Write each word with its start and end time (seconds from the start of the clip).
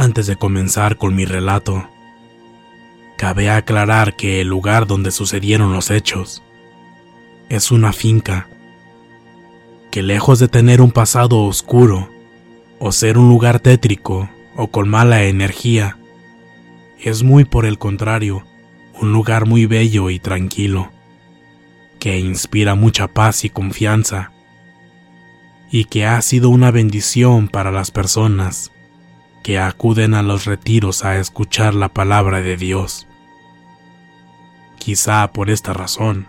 Antes 0.00 0.26
de 0.26 0.36
comenzar 0.36 0.96
con 0.96 1.14
mi 1.14 1.26
relato, 1.26 1.86
cabe 3.18 3.50
aclarar 3.50 4.16
que 4.16 4.40
el 4.40 4.48
lugar 4.48 4.86
donde 4.86 5.10
sucedieron 5.10 5.74
los 5.74 5.90
hechos 5.90 6.42
es 7.50 7.70
una 7.70 7.92
finca 7.92 8.48
que 9.90 10.02
lejos 10.02 10.38
de 10.38 10.48
tener 10.48 10.80
un 10.80 10.90
pasado 10.90 11.42
oscuro 11.42 12.08
o 12.78 12.92
ser 12.92 13.18
un 13.18 13.28
lugar 13.28 13.60
tétrico 13.60 14.30
o 14.56 14.68
con 14.68 14.88
mala 14.88 15.24
energía, 15.24 15.98
es 16.98 17.22
muy 17.22 17.44
por 17.44 17.66
el 17.66 17.76
contrario, 17.76 18.46
un 18.98 19.12
lugar 19.12 19.44
muy 19.44 19.66
bello 19.66 20.08
y 20.08 20.18
tranquilo, 20.18 20.90
que 21.98 22.18
inspira 22.18 22.74
mucha 22.74 23.06
paz 23.06 23.44
y 23.44 23.50
confianza, 23.50 24.32
y 25.70 25.84
que 25.84 26.06
ha 26.06 26.22
sido 26.22 26.48
una 26.48 26.70
bendición 26.70 27.48
para 27.48 27.70
las 27.70 27.90
personas 27.90 28.72
que 29.42 29.58
acuden 29.58 30.14
a 30.14 30.22
los 30.22 30.44
retiros 30.44 31.04
a 31.04 31.18
escuchar 31.18 31.74
la 31.74 31.88
palabra 31.88 32.40
de 32.40 32.56
Dios. 32.56 33.06
Quizá 34.78 35.32
por 35.32 35.50
esta 35.50 35.72
razón, 35.72 36.26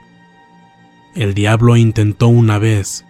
el 1.15 1.33
diablo 1.33 1.77
intentó 1.77 2.27
una 2.27 2.57
vez 2.57 3.05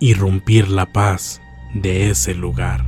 irrumpir 0.00 0.68
la 0.68 0.86
paz 0.86 1.40
de 1.74 2.10
ese 2.10 2.34
lugar. 2.34 2.86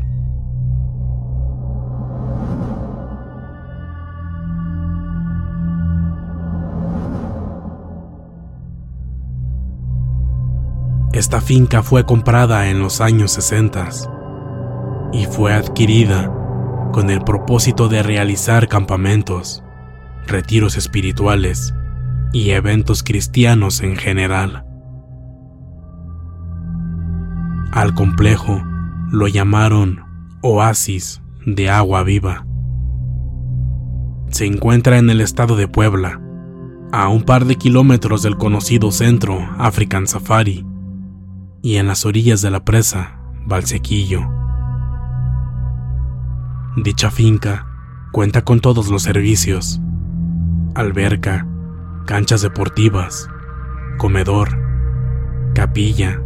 Esta 11.13 11.41
finca 11.41 11.83
fue 11.83 12.07
comprada 12.07 12.69
en 12.69 12.81
los 12.81 13.01
años 13.01 13.33
60 13.33 13.89
y 15.13 15.27
fue 15.27 15.53
adquirida 15.53 16.40
con 16.93 17.11
el 17.11 17.23
propósito 17.23 17.89
de 17.89 18.03
realizar 18.03 18.69
campamentos, 18.69 19.63
retiros 20.27 20.77
espirituales 20.77 21.75
y 22.33 22.51
eventos 22.51 23.03
cristianos 23.03 23.81
en 23.81 23.97
general. 23.97 24.65
Al 27.73 27.95
complejo 27.95 28.63
lo 29.11 29.29
llamaron 29.29 30.01
Oasis 30.43 31.23
de 31.47 31.71
Agua 31.71 32.03
Viva. 32.03 32.47
Se 34.31 34.47
encuentra 34.47 34.99
en 34.99 35.11
el 35.11 35.21
estado 35.21 35.57
de 35.57 35.69
Puebla, 35.69 36.21
a 36.93 37.09
un 37.09 37.23
par 37.23 37.45
de 37.45 37.57
kilómetros 37.57 38.23
del 38.23 38.37
conocido 38.37 38.91
centro 38.91 39.39
African 39.59 40.07
Safari 40.07 40.67
y 41.63 41.77
en 41.77 41.87
las 41.87 42.05
orillas 42.05 42.43
de 42.43 42.51
la 42.51 42.65
presa 42.65 43.21
Valsequillo. 43.47 44.40
Dicha 46.77 47.11
finca 47.11 47.67
cuenta 48.13 48.43
con 48.43 48.61
todos 48.61 48.91
los 48.91 49.03
servicios, 49.03 49.81
alberca, 50.77 51.45
canchas 52.07 52.43
deportivas, 52.43 53.29
comedor, 53.99 54.57
capilla 55.53 56.23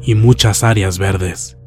y 0.00 0.14
muchas 0.14 0.64
áreas 0.64 0.98
verdes, 0.98 1.58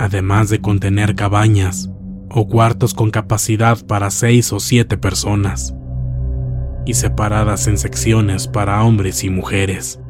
además 0.00 0.48
de 0.48 0.60
contener 0.60 1.14
cabañas 1.14 1.88
o 2.30 2.48
cuartos 2.48 2.94
con 2.94 3.12
capacidad 3.12 3.78
para 3.86 4.10
seis 4.10 4.52
o 4.52 4.58
siete 4.58 4.98
personas 4.98 5.76
y 6.84 6.94
separadas 6.94 7.68
en 7.68 7.78
secciones 7.78 8.48
para 8.48 8.82
hombres 8.82 9.22
y 9.22 9.30
mujeres. 9.30 10.00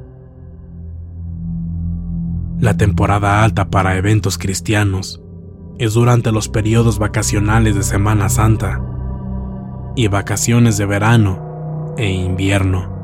La 2.58 2.78
temporada 2.78 3.44
alta 3.44 3.68
para 3.68 3.98
eventos 3.98 4.38
cristianos 4.38 5.22
es 5.78 5.94
durante 5.94 6.32
los 6.32 6.48
periodos 6.48 6.98
vacacionales 6.98 7.76
de 7.76 7.82
Semana 7.84 8.28
Santa 8.28 8.82
y 9.94 10.08
vacaciones 10.08 10.76
de 10.76 10.86
verano 10.86 11.94
e 11.96 12.10
invierno. 12.10 12.96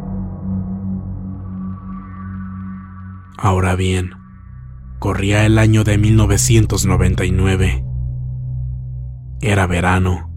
Ahora 3.38 3.76
bien, 3.76 4.12
corría 4.98 5.46
el 5.46 5.58
año 5.58 5.84
de 5.84 5.98
1999. 5.98 7.84
Era 9.40 9.66
verano. 9.66 10.30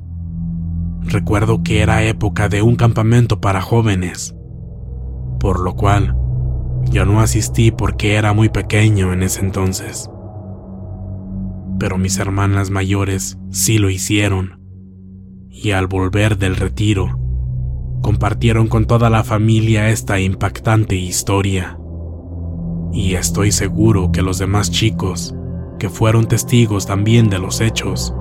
Recuerdo 1.04 1.64
que 1.64 1.82
era 1.82 2.04
época 2.04 2.50
de 2.50 2.62
un 2.62 2.76
campamento 2.76 3.40
para 3.40 3.62
jóvenes, 3.62 4.36
por 5.40 5.62
lo 5.62 5.76
cual 5.76 6.18
yo 6.92 7.06
no 7.06 7.22
asistí 7.22 7.72
porque 7.72 8.16
era 8.16 8.34
muy 8.34 8.50
pequeño 8.50 9.14
en 9.14 9.24
ese 9.24 9.40
entonces. 9.40 10.10
Pero 11.80 11.98
mis 11.98 12.18
hermanas 12.18 12.70
mayores 12.70 13.38
sí 13.52 13.78
lo 13.78 13.90
hicieron. 13.90 14.60
Y 15.50 15.72
al 15.72 15.88
volver 15.88 16.38
del 16.38 16.56
retiro, 16.56 17.20
compartieron 18.02 18.68
con 18.68 18.86
toda 18.86 19.10
la 19.10 19.24
familia 19.24 19.90
esta 19.90 20.20
impactante 20.20 20.96
historia. 20.96 21.78
Y 22.94 23.16
estoy 23.16 23.52
seguro 23.52 24.12
que 24.12 24.22
los 24.22 24.38
demás 24.38 24.72
chicos 24.72 25.36
que 25.78 25.90
fueron 25.90 26.28
testigos 26.28 26.86
también 26.86 27.30
de 27.30 27.40
los 27.40 27.62
hechos, 27.62 28.14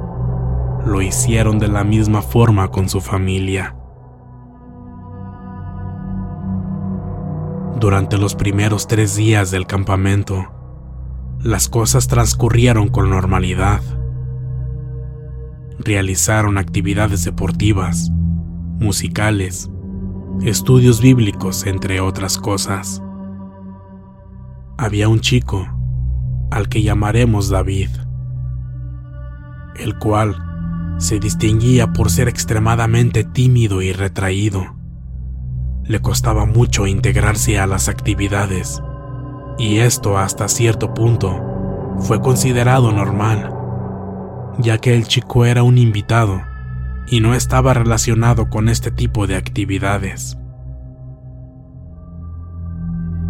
lo 0.84 1.02
hicieron 1.02 1.58
de 1.58 1.68
la 1.68 1.84
misma 1.84 2.22
forma 2.22 2.68
con 2.68 2.88
su 2.88 3.00
familia. 3.00 3.76
Durante 7.78 8.18
los 8.18 8.34
primeros 8.34 8.86
tres 8.86 9.16
días 9.16 9.50
del 9.50 9.66
campamento, 9.66 10.46
las 11.42 11.68
cosas 11.68 12.08
transcurrieron 12.08 12.88
con 12.88 13.10
normalidad. 13.10 13.80
Realizaron 15.78 16.58
actividades 16.58 17.24
deportivas, 17.24 18.10
musicales, 18.80 19.70
estudios 20.42 21.00
bíblicos, 21.00 21.66
entre 21.66 22.00
otras 22.00 22.38
cosas. 22.38 23.02
Había 24.78 25.08
un 25.08 25.20
chico, 25.20 25.66
al 26.50 26.68
que 26.68 26.82
llamaremos 26.82 27.48
David, 27.48 27.90
el 29.76 29.98
cual 29.98 30.96
se 30.98 31.18
distinguía 31.20 31.92
por 31.92 32.10
ser 32.10 32.28
extremadamente 32.28 33.24
tímido 33.24 33.82
y 33.82 33.92
retraído. 33.92 34.74
Le 35.84 36.00
costaba 36.00 36.46
mucho 36.46 36.86
integrarse 36.86 37.58
a 37.58 37.66
las 37.66 37.88
actividades, 37.88 38.82
y 39.58 39.78
esto 39.78 40.18
hasta 40.18 40.48
cierto 40.48 40.92
punto 40.92 41.42
fue 41.98 42.20
considerado 42.20 42.92
normal, 42.92 43.52
ya 44.58 44.78
que 44.78 44.94
el 44.94 45.06
chico 45.06 45.44
era 45.44 45.62
un 45.62 45.78
invitado 45.78 46.42
y 47.08 47.20
no 47.20 47.34
estaba 47.34 47.74
relacionado 47.74 48.50
con 48.50 48.68
este 48.68 48.90
tipo 48.90 49.26
de 49.26 49.36
actividades. 49.36 50.36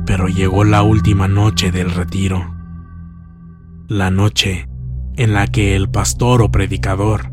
Pero 0.05 0.29
llegó 0.29 0.65
la 0.65 0.83
última 0.83 1.29
noche 1.29 1.71
del 1.71 1.91
retiro, 1.91 2.55
la 3.89 4.11
noche 4.11 4.69
en 5.17 5.33
la 5.33 5.47
que 5.47 5.75
el 5.77 5.89
pastor 5.89 6.43
o 6.43 6.51
predicador 6.51 7.31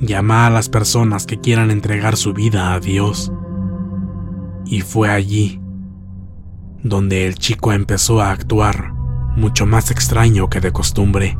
llama 0.00 0.46
a 0.46 0.50
las 0.50 0.68
personas 0.68 1.26
que 1.26 1.38
quieran 1.38 1.70
entregar 1.70 2.16
su 2.16 2.32
vida 2.32 2.72
a 2.72 2.80
Dios. 2.80 3.32
Y 4.64 4.80
fue 4.80 5.10
allí 5.10 5.61
donde 6.82 7.26
el 7.26 7.36
chico 7.36 7.72
empezó 7.72 8.20
a 8.20 8.30
actuar 8.30 8.92
mucho 9.36 9.66
más 9.66 9.90
extraño 9.90 10.48
que 10.48 10.60
de 10.60 10.72
costumbre. 10.72 11.38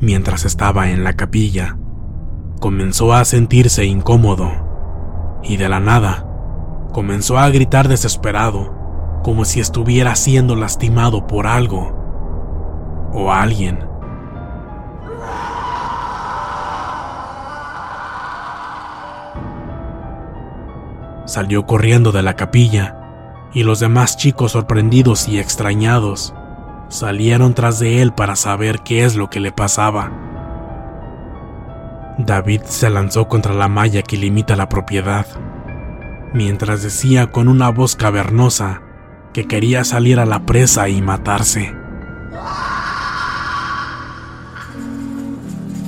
Mientras 0.00 0.44
estaba 0.44 0.90
en 0.90 1.02
la 1.02 1.14
capilla, 1.14 1.78
comenzó 2.60 3.14
a 3.14 3.24
sentirse 3.24 3.86
incómodo 3.86 4.50
y 5.42 5.56
de 5.56 5.68
la 5.68 5.80
nada 5.80 6.26
comenzó 6.92 7.38
a 7.38 7.48
gritar 7.48 7.88
desesperado, 7.88 9.20
como 9.22 9.44
si 9.44 9.60
estuviera 9.60 10.14
siendo 10.14 10.56
lastimado 10.56 11.26
por 11.26 11.46
algo 11.46 13.10
o 13.12 13.32
alguien. 13.32 13.85
Salió 21.26 21.66
corriendo 21.66 22.12
de 22.12 22.22
la 22.22 22.34
capilla 22.34 22.96
y 23.52 23.64
los 23.64 23.80
demás 23.80 24.16
chicos 24.16 24.52
sorprendidos 24.52 25.28
y 25.28 25.38
extrañados 25.38 26.34
salieron 26.88 27.54
tras 27.54 27.78
de 27.78 28.00
él 28.00 28.12
para 28.12 28.36
saber 28.36 28.80
qué 28.80 29.04
es 29.04 29.16
lo 29.16 29.28
que 29.28 29.40
le 29.40 29.50
pasaba. 29.52 30.12
David 32.18 32.62
se 32.64 32.90
lanzó 32.90 33.28
contra 33.28 33.54
la 33.54 33.68
malla 33.68 34.02
que 34.02 34.16
limita 34.16 34.56
la 34.56 34.68
propiedad, 34.68 35.26
mientras 36.32 36.82
decía 36.82 37.30
con 37.32 37.48
una 37.48 37.70
voz 37.70 37.96
cavernosa 37.96 38.82
que 39.32 39.46
quería 39.46 39.84
salir 39.84 40.18
a 40.20 40.26
la 40.26 40.46
presa 40.46 40.88
y 40.88 41.02
matarse. 41.02 41.74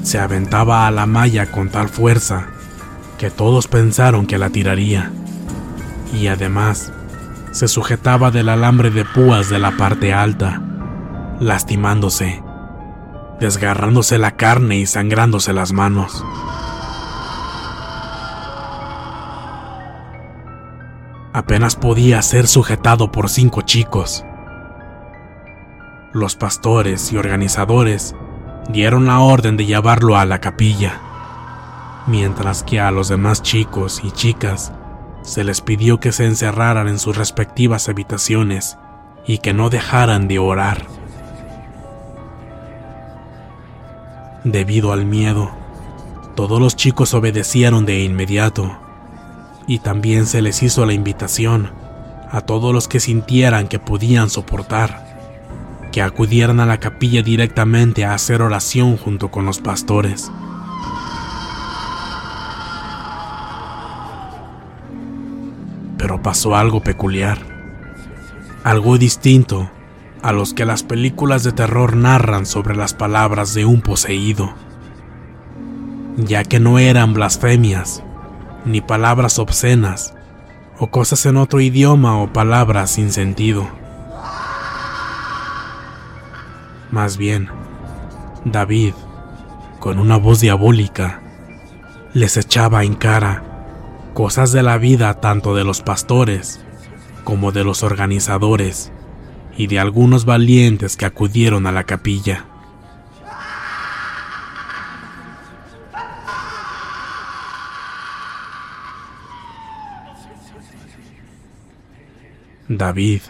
Se 0.02 0.19
aventaba 0.19 0.87
a 0.87 0.91
la 0.91 1.06
malla 1.06 1.50
con 1.50 1.69
tal 1.69 1.88
fuerza 1.88 2.49
que 3.19 3.31
todos 3.31 3.69
pensaron 3.69 4.26
que 4.26 4.38
la 4.38 4.50
tiraría 4.50 5.12
y 6.12 6.28
además 6.28 6.93
se 7.52 7.69
sujetaba 7.69 8.31
del 8.31 8.49
alambre 8.49 8.90
de 8.90 9.05
púas 9.05 9.49
de 9.49 9.58
la 9.58 9.76
parte 9.76 10.12
alta, 10.12 10.62
lastimándose, 11.40 12.43
desgarrándose 13.40 14.19
la 14.19 14.32
carne 14.32 14.76
y 14.76 14.87
sangrándose 14.87 15.52
las 15.52 15.72
manos. 15.72 16.25
Apenas 21.32 21.76
podía 21.76 22.20
ser 22.22 22.49
sujetado 22.49 23.12
por 23.12 23.28
cinco 23.28 23.62
chicos. 23.62 24.25
Los 26.12 26.37
pastores 26.37 27.12
y 27.12 27.16
organizadores 27.16 28.14
dieron 28.69 29.06
la 29.06 29.20
orden 29.20 29.56
de 29.56 29.66
llevarlo 29.66 30.16
a 30.16 30.25
la 30.25 30.40
capilla, 30.40 31.00
mientras 32.06 32.62
que 32.62 32.81
a 32.81 32.90
los 32.90 33.08
demás 33.08 33.43
chicos 33.43 34.00
y 34.02 34.10
chicas 34.10 34.72
se 35.23 35.44
les 35.44 35.61
pidió 35.61 36.00
que 36.00 36.12
se 36.12 36.25
encerraran 36.25 36.88
en 36.88 36.99
sus 36.99 37.17
respectivas 37.17 37.88
habitaciones 37.88 38.79
y 39.26 39.38
que 39.38 39.53
no 39.53 39.70
dejaran 39.70 40.29
de 40.29 40.38
orar. 40.38 40.87
Debido 44.44 44.93
al 44.93 45.05
miedo, 45.05 45.50
todos 46.35 46.61
los 46.61 46.76
chicos 46.76 47.15
obedecieron 47.15 47.85
de 47.85 48.03
inmediato 48.05 48.79
y 49.67 49.81
también 49.81 50.26
se 50.26 50.41
les 50.41 50.62
hizo 50.62 50.87
la 50.87 50.94
invitación 50.94 51.73
a 52.31 52.41
todos 52.41 52.73
los 52.73 52.88
que 52.88 53.00
sintieran 53.00 53.69
que 53.69 53.79
podían 53.79 54.31
soportar, 54.31 55.06
que 55.93 56.03
acudieran 56.03 56.61
a 56.61 56.67
la 56.67 56.79
capilla 56.79 57.23
directamente 57.23 58.05
a 58.05 58.15
hacer 58.15 58.43
oración 58.43 58.97
junto 58.97 59.31
con 59.31 59.44
los 59.44 59.59
pastores. 59.59 60.31
Pero 66.08 66.22
pasó 66.22 66.56
algo 66.56 66.81
peculiar, 66.81 67.37
algo 68.64 68.96
distinto 68.96 69.69
a 70.22 70.32
los 70.32 70.55
que 70.55 70.64
las 70.64 70.82
películas 70.82 71.44
de 71.44 71.52
terror 71.52 71.96
narran 71.96 72.46
sobre 72.46 72.75
las 72.75 72.94
palabras 72.94 73.52
de 73.52 73.66
un 73.66 73.82
poseído, 73.82 74.55
ya 76.16 76.44
que 76.44 76.60
no 76.60 76.78
eran 76.78 77.12
blasfemias, 77.12 78.02
ni 78.64 78.81
palabras 78.81 79.38
obscenas, 79.38 80.14
o 80.78 80.87
cosas 80.87 81.26
en 81.26 81.37
otro 81.37 81.60
idioma 81.60 82.16
o 82.16 82.32
palabras 82.32 82.93
sin 82.93 83.12
sentido. 83.12 83.69
Más 86.91 87.19
bien, 87.19 87.50
David, 88.46 88.94
con 89.79 89.98
una 89.98 90.17
voz 90.17 90.41
diabólica, 90.41 91.20
les 92.15 92.38
echaba 92.38 92.82
en 92.84 92.94
cara 92.94 93.57
cosas 94.19 94.51
de 94.51 94.65
la 94.65 94.79
vida 94.79 95.20
tanto 95.20 95.55
de 95.55 95.63
los 95.63 95.81
pastores 95.81 96.58
como 97.22 97.53
de 97.53 97.63
los 97.63 97.84
organizadores 97.84 98.91
y 99.56 99.69
de 99.69 99.79
algunos 99.79 100.25
valientes 100.25 100.96
que 100.96 101.06
acudieron 101.06 101.69
a 101.69 101.70
la 101.70 101.84
capilla. 101.84 102.44
David, 112.67 113.20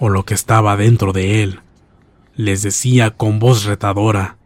o 0.00 0.08
lo 0.08 0.24
que 0.24 0.34
estaba 0.34 0.76
dentro 0.76 1.12
de 1.12 1.44
él, 1.44 1.60
les 2.34 2.62
decía 2.62 3.12
con 3.12 3.38
voz 3.38 3.66
retadora, 3.66 4.38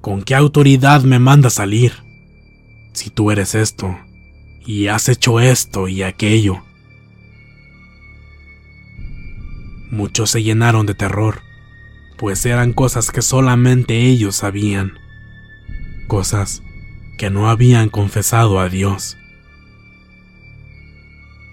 ¿Con 0.00 0.22
qué 0.22 0.34
autoridad 0.34 1.02
me 1.02 1.20
manda 1.20 1.50
salir? 1.50 1.92
Si 2.94 3.10
tú 3.10 3.30
eres 3.30 3.54
esto, 3.54 3.96
y 4.64 4.88
has 4.88 5.08
hecho 5.08 5.40
esto 5.40 5.88
y 5.88 6.02
aquello. 6.02 6.62
Muchos 9.90 10.30
se 10.30 10.42
llenaron 10.42 10.86
de 10.86 10.94
terror, 10.94 11.42
pues 12.16 12.46
eran 12.46 12.72
cosas 12.72 13.10
que 13.10 13.22
solamente 13.22 14.06
ellos 14.06 14.36
sabían, 14.36 14.98
cosas 16.06 16.62
que 17.18 17.30
no 17.30 17.50
habían 17.50 17.88
confesado 17.88 18.60
a 18.60 18.68
Dios. 18.68 19.16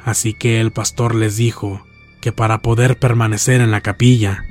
Así 0.03 0.33
que 0.33 0.61
el 0.61 0.71
pastor 0.71 1.15
les 1.15 1.35
dijo 1.35 1.85
que 2.21 2.31
para 2.31 2.61
poder 2.61 2.97
permanecer 2.99 3.59
en 3.59 3.71
la 3.71 3.81
capilla, 3.81 4.45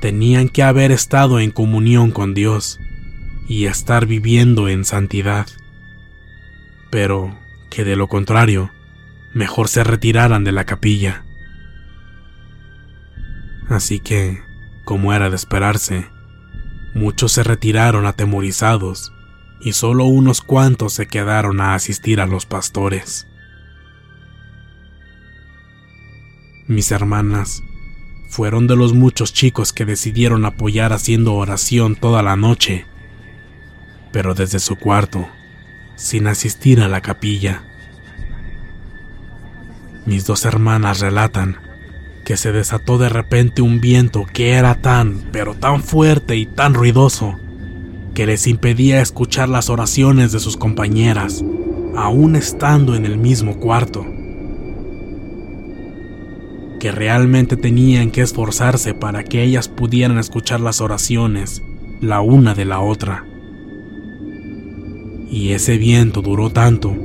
tenían 0.00 0.48
que 0.48 0.62
haber 0.62 0.92
estado 0.92 1.40
en 1.40 1.50
comunión 1.50 2.10
con 2.10 2.34
Dios 2.34 2.78
y 3.48 3.66
estar 3.66 4.06
viviendo 4.06 4.68
en 4.68 4.84
santidad. 4.84 5.46
Pero 6.90 7.36
que 7.74 7.82
de 7.82 7.96
lo 7.96 8.06
contrario, 8.06 8.70
mejor 9.32 9.66
se 9.66 9.82
retiraran 9.82 10.44
de 10.44 10.52
la 10.52 10.64
capilla. 10.64 11.24
Así 13.68 13.98
que, 13.98 14.40
como 14.84 15.12
era 15.12 15.28
de 15.28 15.34
esperarse, 15.34 16.06
muchos 16.94 17.32
se 17.32 17.42
retiraron 17.42 18.06
atemorizados 18.06 19.12
y 19.60 19.72
solo 19.72 20.04
unos 20.04 20.40
cuantos 20.40 20.92
se 20.92 21.08
quedaron 21.08 21.60
a 21.60 21.74
asistir 21.74 22.20
a 22.20 22.26
los 22.26 22.46
pastores. 22.46 23.26
Mis 26.68 26.92
hermanas, 26.92 27.60
fueron 28.28 28.68
de 28.68 28.76
los 28.76 28.94
muchos 28.94 29.32
chicos 29.32 29.72
que 29.72 29.84
decidieron 29.84 30.44
apoyar 30.44 30.92
haciendo 30.92 31.34
oración 31.34 31.96
toda 31.96 32.22
la 32.22 32.36
noche, 32.36 32.86
pero 34.12 34.34
desde 34.34 34.60
su 34.60 34.76
cuarto, 34.76 35.28
sin 35.96 36.26
asistir 36.26 36.80
a 36.80 36.88
la 36.88 37.00
capilla. 37.00 37.62
Mis 40.06 40.26
dos 40.26 40.44
hermanas 40.44 41.00
relatan 41.00 41.56
que 42.24 42.36
se 42.36 42.52
desató 42.52 42.98
de 42.98 43.08
repente 43.08 43.62
un 43.62 43.80
viento 43.80 44.24
que 44.24 44.52
era 44.52 44.76
tan, 44.76 45.28
pero 45.30 45.54
tan 45.54 45.82
fuerte 45.82 46.36
y 46.36 46.46
tan 46.46 46.74
ruidoso, 46.74 47.36
que 48.14 48.26
les 48.26 48.46
impedía 48.46 49.00
escuchar 49.00 49.48
las 49.48 49.68
oraciones 49.68 50.32
de 50.32 50.40
sus 50.40 50.56
compañeras, 50.56 51.44
aún 51.96 52.36
estando 52.36 52.94
en 52.96 53.04
el 53.04 53.18
mismo 53.18 53.58
cuarto. 53.58 54.06
Que 56.80 56.92
realmente 56.92 57.56
tenían 57.56 58.10
que 58.10 58.22
esforzarse 58.22 58.94
para 58.94 59.24
que 59.24 59.42
ellas 59.42 59.68
pudieran 59.68 60.18
escuchar 60.18 60.60
las 60.60 60.80
oraciones, 60.80 61.62
la 62.00 62.20
una 62.20 62.54
de 62.54 62.64
la 62.64 62.80
otra. 62.80 63.24
Y 65.34 65.50
ese 65.50 65.78
viento 65.78 66.22
duró 66.22 66.50
tanto 66.50 66.96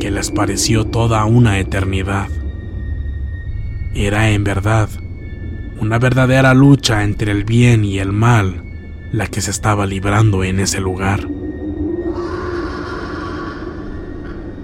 que 0.00 0.10
les 0.10 0.30
pareció 0.30 0.86
toda 0.86 1.26
una 1.26 1.58
eternidad. 1.58 2.28
Era 3.94 4.30
en 4.30 4.44
verdad 4.44 4.88
una 5.78 5.98
verdadera 5.98 6.54
lucha 6.54 7.04
entre 7.04 7.32
el 7.32 7.44
bien 7.44 7.84
y 7.84 7.98
el 7.98 8.12
mal 8.12 8.64
la 9.12 9.26
que 9.26 9.42
se 9.42 9.50
estaba 9.50 9.84
librando 9.84 10.42
en 10.42 10.58
ese 10.58 10.80
lugar. 10.80 11.28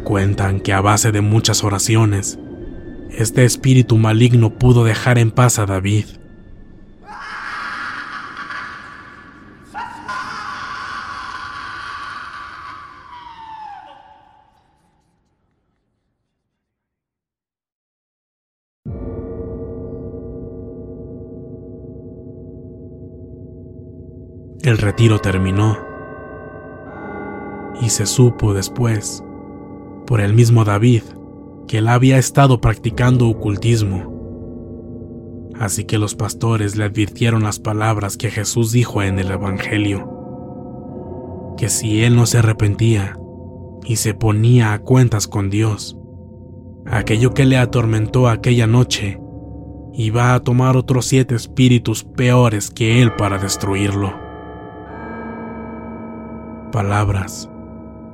Cuentan 0.03 0.61
que 0.61 0.73
a 0.73 0.81
base 0.81 1.13
de 1.13 1.21
muchas 1.21 1.65
oraciones, 1.65 2.39
este 3.11 3.45
espíritu 3.45 3.99
maligno 3.99 4.55
pudo 4.55 4.85
dejar 4.85 5.19
en 5.19 5.33
paz 5.33 5.59
a 5.59 5.67
David. 5.67 6.07
El 24.67 24.79
retiro 24.79 25.21
terminó 25.21 25.79
y 27.81 27.91
se 27.91 28.05
supo 28.05 28.53
después, 28.53 29.23
por 30.09 30.21
el 30.21 30.35
mismo 30.35 30.65
David, 30.65 31.05
que 31.69 31.79
él 31.79 31.87
había 31.87 32.19
estado 32.19 32.61
practicando 32.61 33.29
ocultismo. 33.29 35.53
Así 35.57 35.85
que 35.85 35.99
los 35.99 36.17
pastores 36.17 36.75
le 36.75 36.83
advirtieron 36.83 37.45
las 37.45 37.61
palabras 37.61 38.17
que 38.17 38.29
Jesús 38.29 38.73
dijo 38.73 39.03
en 39.03 39.21
el 39.21 39.31
Evangelio, 39.31 41.55
que 41.57 41.69
si 41.69 42.03
él 42.03 42.17
no 42.17 42.27
se 42.27 42.39
arrepentía 42.39 43.17
y 43.85 43.95
se 43.95 44.15
ponía 44.15 44.73
a 44.73 44.81
cuentas 44.81 45.29
con 45.29 45.49
Dios, 45.49 45.97
aquello 46.87 47.35
que 47.35 47.47
le 47.47 47.57
atormentó 47.57 48.29
aquella 48.29 48.67
noche 48.67 49.21
iba 49.95 50.35
a 50.35 50.41
tomar 50.41 50.77
otros 50.77 51.07
siete 51.07 51.37
espíritus 51.37 52.03
peores 52.03 52.69
que 52.69 53.01
él 53.01 53.15
para 53.15 53.39
destruirlo 53.39 54.26
palabras 56.77 57.49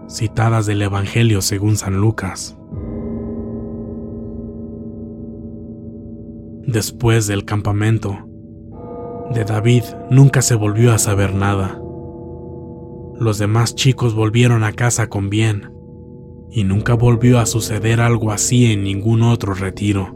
citadas 0.08 0.66
del 0.66 0.82
Evangelio 0.82 1.42
según 1.42 1.74
San 1.74 1.96
Lucas. 1.96 2.56
Después 6.64 7.26
del 7.26 7.44
campamento, 7.44 8.18
de 9.34 9.44
David 9.44 9.82
nunca 10.10 10.42
se 10.42 10.54
volvió 10.54 10.92
a 10.92 10.98
saber 10.98 11.34
nada. 11.34 11.82
Los 13.18 13.38
demás 13.38 13.74
chicos 13.74 14.14
volvieron 14.14 14.62
a 14.62 14.70
casa 14.70 15.08
con 15.08 15.28
bien, 15.28 15.72
y 16.52 16.62
nunca 16.62 16.94
volvió 16.94 17.40
a 17.40 17.46
suceder 17.46 18.00
algo 18.00 18.30
así 18.30 18.70
en 18.70 18.84
ningún 18.84 19.22
otro 19.22 19.54
retiro. 19.54 20.14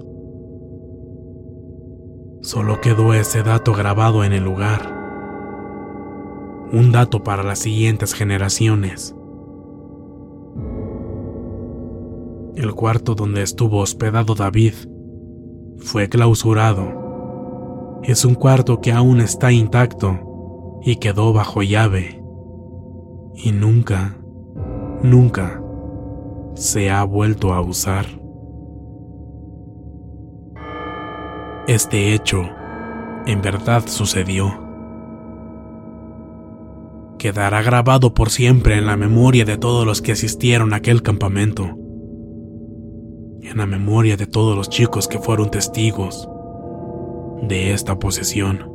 Solo 2.42 2.80
quedó 2.80 3.12
ese 3.12 3.42
dato 3.42 3.74
grabado 3.74 4.22
en 4.22 4.32
el 4.32 4.44
lugar 4.44 4.95
un 6.72 6.92
dato 6.92 7.22
para 7.22 7.42
las 7.42 7.60
siguientes 7.60 8.14
generaciones. 8.14 9.14
El 12.56 12.74
cuarto 12.74 13.14
donde 13.14 13.42
estuvo 13.42 13.78
hospedado 13.78 14.34
David 14.34 14.74
fue 15.78 16.08
clausurado. 16.08 18.00
Es 18.02 18.24
un 18.24 18.34
cuarto 18.34 18.80
que 18.80 18.92
aún 18.92 19.20
está 19.20 19.52
intacto 19.52 20.78
y 20.82 20.96
quedó 20.96 21.32
bajo 21.32 21.62
llave. 21.62 22.22
Y 23.34 23.52
nunca, 23.52 24.16
nunca 25.02 25.62
se 26.54 26.90
ha 26.90 27.04
vuelto 27.04 27.52
a 27.52 27.60
usar. 27.60 28.06
Este 31.68 32.14
hecho 32.14 32.42
en 33.26 33.42
verdad 33.42 33.82
sucedió 33.86 34.65
quedará 37.18 37.62
grabado 37.62 38.14
por 38.14 38.30
siempre 38.30 38.76
en 38.76 38.86
la 38.86 38.96
memoria 38.96 39.44
de 39.44 39.56
todos 39.56 39.86
los 39.86 40.02
que 40.02 40.12
asistieron 40.12 40.72
a 40.72 40.76
aquel 40.76 41.02
campamento, 41.02 41.64
en 43.42 43.56
la 43.56 43.66
memoria 43.66 44.16
de 44.16 44.26
todos 44.26 44.56
los 44.56 44.68
chicos 44.68 45.08
que 45.08 45.18
fueron 45.18 45.50
testigos 45.50 46.28
de 47.42 47.72
esta 47.72 47.98
posesión. 47.98 48.70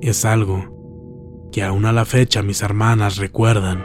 Es 0.00 0.24
algo 0.24 1.48
que 1.52 1.62
aún 1.62 1.86
a 1.86 1.92
la 1.92 2.04
fecha 2.04 2.42
mis 2.42 2.62
hermanas 2.62 3.16
recuerdan 3.16 3.84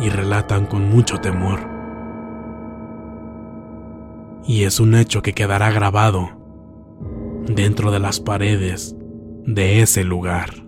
y 0.00 0.08
relatan 0.08 0.66
con 0.66 0.88
mucho 0.88 1.18
temor. 1.18 1.60
Y 4.46 4.64
es 4.64 4.80
un 4.80 4.94
hecho 4.94 5.20
que 5.22 5.34
quedará 5.34 5.70
grabado 5.70 6.30
dentro 7.46 7.90
de 7.90 7.98
las 7.98 8.20
paredes 8.20 8.96
de 9.44 9.82
ese 9.82 10.04
lugar. 10.04 10.67